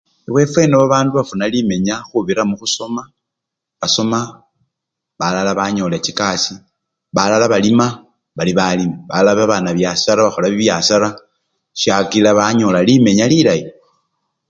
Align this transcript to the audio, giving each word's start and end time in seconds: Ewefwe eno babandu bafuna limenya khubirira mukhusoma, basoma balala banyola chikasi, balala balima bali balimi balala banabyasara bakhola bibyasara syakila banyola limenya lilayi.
Ewefwe 0.27 0.59
eno 0.65 0.75
babandu 0.81 1.11
bafuna 1.13 1.45
limenya 1.53 1.95
khubirira 2.07 2.43
mukhusoma, 2.49 3.01
basoma 3.79 4.19
balala 5.19 5.51
banyola 5.59 5.97
chikasi, 6.05 6.53
balala 7.15 7.45
balima 7.53 7.87
bali 8.37 8.53
balimi 8.59 8.97
balala 9.09 9.33
banabyasara 9.51 10.21
bakhola 10.25 10.47
bibyasara 10.51 11.09
syakila 11.79 12.31
banyola 12.39 12.79
limenya 12.89 13.25
lilayi. 13.31 13.67